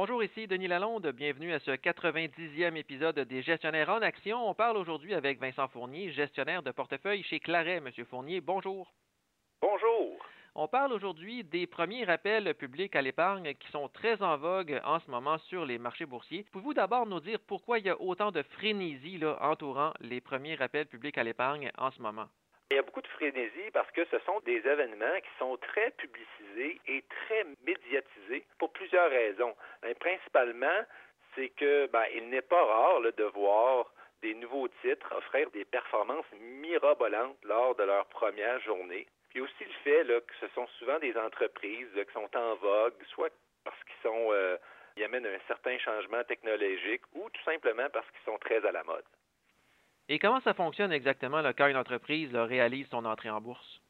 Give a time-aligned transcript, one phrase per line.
[0.00, 1.08] Bonjour, ici Denis Lalonde.
[1.08, 4.48] Bienvenue à ce 90e épisode des Gestionnaires en Action.
[4.48, 7.80] On parle aujourd'hui avec Vincent Fournier, gestionnaire de portefeuille chez Claret.
[7.80, 8.94] Monsieur Fournier, bonjour.
[9.60, 10.24] Bonjour.
[10.54, 15.00] On parle aujourd'hui des premiers rappels publics à l'épargne qui sont très en vogue en
[15.00, 16.46] ce moment sur les marchés boursiers.
[16.52, 20.86] Pouvez-vous d'abord nous dire pourquoi il y a autant de frénésie entourant les premiers rappels
[20.86, 22.28] publics à l'épargne en ce moment?
[22.70, 25.90] Il y a beaucoup de frénésie parce que ce sont des événements qui sont très
[25.92, 29.56] publicisés et très médiatisés pour plusieurs raisons.
[29.82, 30.84] Mais principalement,
[31.34, 33.90] c'est que ben, il n'est pas rare de voir
[34.20, 39.06] des nouveaux titres offrir des performances mirabolantes lors de leur première journée.
[39.30, 43.32] Puis aussi le fait que ce sont souvent des entreprises qui sont en vogue, soit
[43.64, 44.58] parce qu'ils sont euh,
[44.96, 48.82] ils amènent un certain changement technologique ou tout simplement parce qu'ils sont très à la
[48.82, 49.04] mode.
[50.08, 53.80] Et comment ça fonctionne exactement là, quand une entreprise réalise son entrée en bourse?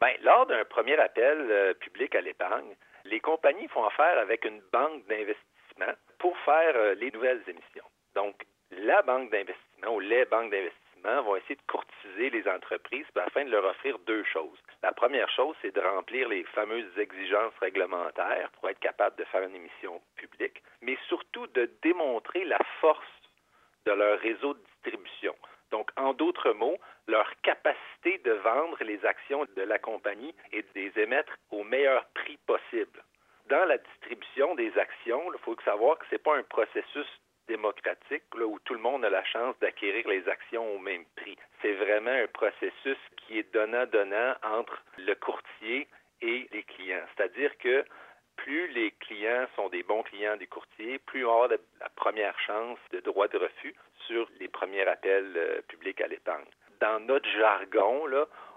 [0.00, 4.60] Bien, lors d'un premier appel euh, public à l'épargne, les compagnies font affaire avec une
[4.72, 7.84] banque d'investissement pour faire euh, les nouvelles émissions.
[8.14, 13.44] Donc, la banque d'investissement ou les banques d'investissement vont essayer de courtiser les entreprises afin
[13.44, 14.58] de leur offrir deux choses.
[14.82, 19.42] La première chose, c'est de remplir les fameuses exigences réglementaires pour être capable de faire
[19.42, 23.06] une émission publique, mais surtout de démontrer la force
[23.86, 25.34] de leur réseau de distribution.
[25.70, 30.68] Donc, en d'autres mots, leur capacité de vendre les actions de la compagnie et de
[30.74, 33.02] les émettre au meilleur prix possible.
[33.48, 37.06] Dans la distribution des actions, il faut savoir que ce n'est pas un processus
[37.48, 41.36] démocratique où tout le monde a la chance d'acquérir les actions au même prix.
[41.60, 45.88] C'est vraiment un processus qui est donnant-donnant entre le courtier
[46.22, 47.04] et les clients.
[47.16, 47.84] C'est-à-dire que
[48.44, 52.78] plus les clients sont des bons clients des courtiers, plus on aura la première chance
[52.92, 53.74] de droit de refus
[54.06, 56.46] sur les premiers appels euh, publics à l'épargne.
[56.80, 58.06] Dans notre jargon,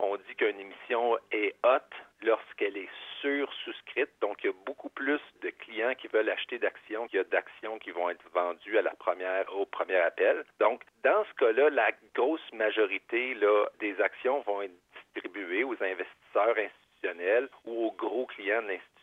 [0.00, 2.88] on dit qu'une émission est haute lorsqu'elle est
[3.20, 4.10] sur-souscrite.
[4.20, 7.24] Donc, il y a beaucoup plus de clients qui veulent acheter d'actions qu'il y a
[7.24, 10.44] d'actions qui vont être vendues à la première, au premier appel.
[10.58, 13.36] Donc, dans ce cas-là, la grosse majorité
[13.78, 14.74] des actions vont être
[15.14, 18.97] distribuées aux investisseurs institutionnels ou aux gros clients de l'institution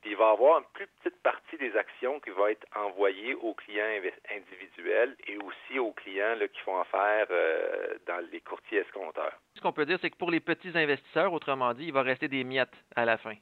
[0.00, 3.34] puis il va y avoir une plus petite partie des actions qui va être envoyée
[3.34, 4.00] aux clients
[4.34, 9.38] individuels et aussi aux clients qui font affaire euh, dans les courtiers escompteurs.
[9.54, 12.28] Ce qu'on peut dire, c'est que pour les petits investisseurs, autrement dit, il va rester
[12.28, 13.34] des miettes à la fin.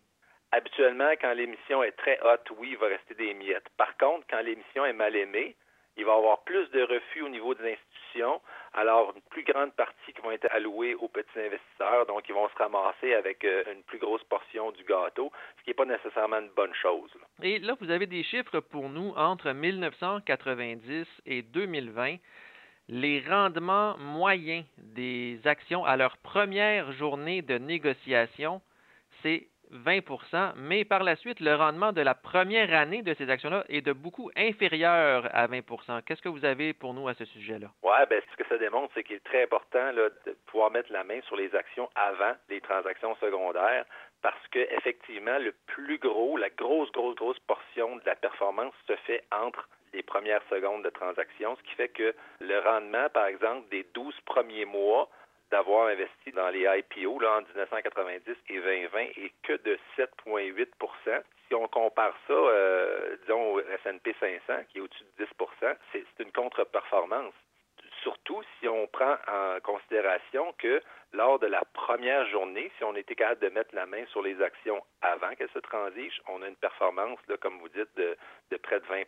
[0.53, 3.69] Habituellement, quand l'émission est très haute, oui, il va rester des miettes.
[3.77, 5.57] Par contre, quand l'émission est mal aimée,
[5.97, 8.41] il va y avoir plus de refus au niveau des institutions,
[8.75, 12.49] alors une plus grande partie qui vont être allouées aux petits investisseurs, donc ils vont
[12.49, 16.39] se ramasser avec euh, une plus grosse portion du gâteau, ce qui n'est pas nécessairement
[16.39, 17.11] une bonne chose.
[17.43, 19.13] Et là, vous avez des chiffres pour nous.
[19.17, 22.17] Entre 1990 et 2020
[22.89, 28.61] les rendements moyens des actions à leur première journée de négociation,
[29.23, 33.65] c'est 20% mais par la suite, le rendement de la première année de ces actions-là
[33.69, 37.69] est de beaucoup inférieur à 20% Qu'est-ce que vous avez pour nous à ce sujet-là?
[37.83, 41.05] Oui, ben, ce que ça démontre, c'est qu'il est très important de pouvoir mettre la
[41.05, 43.85] main sur les actions avant les transactions secondaires
[44.23, 48.97] parce que effectivement, le plus gros, la grosse, grosse, grosse portion de la performance se
[48.97, 53.69] fait entre les premières secondes de transaction, ce qui fait que le rendement, par exemple,
[53.71, 55.11] des 12 premiers mois
[55.53, 61.55] d'avoir investi dans les IPO là, en 1990 et 2020 et que de 7,8 Si
[61.55, 65.31] on compare ça, euh, disons, au S&P 500, qui est au-dessus de 10
[65.93, 67.35] c'est une contre-performance.
[68.03, 70.81] Surtout si on prend en considération que
[71.13, 74.41] lors de la première journée, si on était capable de mettre la main sur les
[74.41, 78.87] actions avant qu'elles se transigent, on a une performance, comme vous dites, de près de
[78.87, 79.03] 20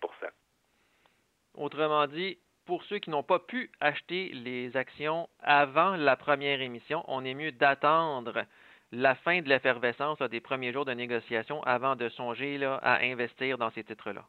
[1.55, 7.05] Autrement dit, pour ceux qui n'ont pas pu acheter les actions avant la première émission,
[7.09, 8.45] on est mieux d'attendre
[8.93, 13.59] la fin de l'effervescence des premiers jours de négociation avant de songer là, à investir
[13.59, 14.25] dans ces titres-là.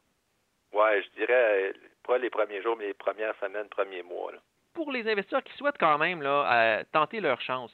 [0.72, 1.72] Oui, je dirais
[2.06, 4.32] pas les premiers jours, mais les premières semaines, premiers mois.
[4.74, 7.72] Pour les investisseurs qui souhaitent quand même là, tenter leur chance,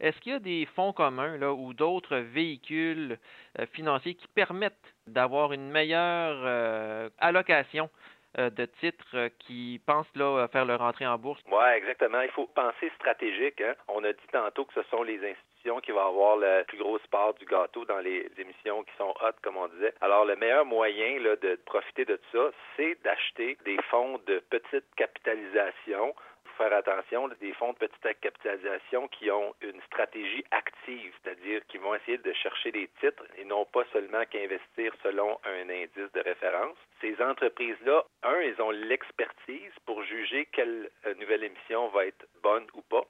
[0.00, 3.18] est-ce qu'il y a des fonds communs là, ou d'autres véhicules
[3.58, 10.14] euh, financiers qui permettent d'avoir une meilleure euh, allocation euh, de titres euh, qui pensent
[10.14, 11.40] là faire leur entrée en bourse?
[11.50, 12.20] Oui, exactement.
[12.20, 13.60] Il faut penser stratégique.
[13.60, 13.74] Hein.
[13.88, 17.06] On a dit tantôt que ce sont les institutions qui vont avoir la plus grosse
[17.10, 19.94] part du gâteau dans les émissions qui sont hautes, comme on disait.
[20.00, 24.42] Alors, le meilleur moyen là, de profiter de tout ça, c'est d'acheter des fonds de
[24.50, 26.14] petite capitalisation
[26.56, 31.94] faire attention, des fonds de petite capitalisation qui ont une stratégie active, c'est-à-dire qui vont
[31.94, 36.76] essayer de chercher des titres et non pas seulement qu'investir selon un indice de référence.
[37.00, 42.66] Ces entreprises-là, un, ils ont l'expertise pour juger quelle euh, nouvelle émission va être bonne
[42.74, 43.04] ou pas.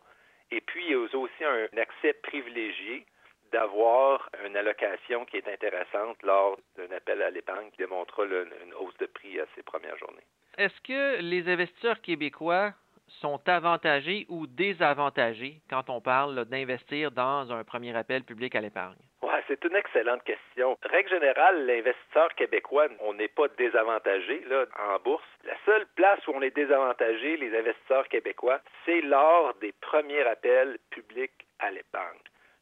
[0.51, 3.07] Et puis, ils ont aussi un accès privilégié
[3.53, 8.97] d'avoir une allocation qui est intéressante lors d'un appel à l'épargne qui démontrera une hausse
[8.99, 10.27] de prix à ces premières journées.
[10.59, 12.75] Est-ce que les investisseurs québécois
[13.09, 18.99] sont avantagés ou désavantagés quand on parle d'investir dans un premier appel public à l'épargne?
[19.23, 20.77] Oui, c'est une excellente question.
[20.83, 25.25] Règle générale, l'investisseur québécois, on n'est pas désavantagé là, en bourse.
[25.45, 30.79] La seule place où on est désavantagé, les investisseurs québécois, c'est lors des premiers appels
[30.91, 32.19] publics à l'épargne.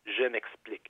[0.06, 0.81] Je m'explique.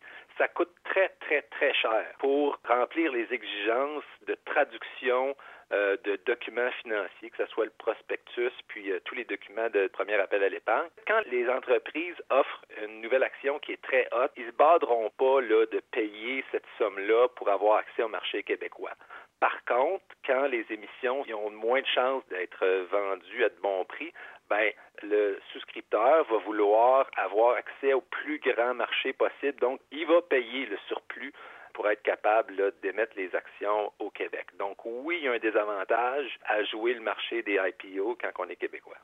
[0.42, 5.36] Ça coûte très, très, très cher pour remplir les exigences de traduction
[5.72, 9.86] euh, de documents financiers, que ce soit le prospectus, puis euh, tous les documents de
[9.86, 10.88] premier appel à l'épargne.
[11.06, 15.10] Quand les entreprises offrent une nouvelle action qui est très haute, ils ne se baderont
[15.16, 18.94] pas là, de payer cette somme-là pour avoir accès au marché québécois.
[19.38, 24.12] Par contre, quand les émissions ont moins de chances d'être vendues à de bons prix,
[24.48, 24.70] ben,
[25.02, 29.58] le souscripteur va vouloir avoir accès au plus grand marché possible.
[29.60, 31.32] Donc, il va payer le surplus
[31.72, 34.46] pour être capable d'émettre les actions au Québec.
[34.58, 38.48] Donc oui, il y a un désavantage à jouer le marché des IPO quand on
[38.48, 38.98] est québécois.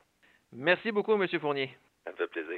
[0.51, 1.27] Merci beaucoup, M.
[1.39, 1.69] Fournier.
[2.05, 2.57] Ça me fait plaisir.